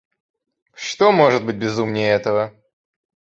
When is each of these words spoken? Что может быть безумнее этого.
Что 0.73 1.11
может 1.11 1.45
быть 1.45 1.57
безумнее 1.57 2.09
этого. 2.13 2.55